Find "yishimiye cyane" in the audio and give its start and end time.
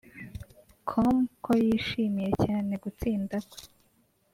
1.65-2.73